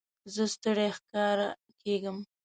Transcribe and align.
زه 0.33 0.43
ستړی 0.53 0.89
ښکاره 0.97 1.49
کېږم. 1.81 2.17